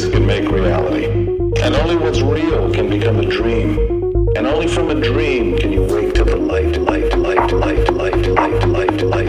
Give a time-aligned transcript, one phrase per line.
[0.00, 1.06] ideas can make reality.
[1.62, 3.78] And only what's real can become a dream.
[4.36, 8.26] And only from a dream can you wake to the light, light, light, light, light,
[8.26, 9.19] light, light, light.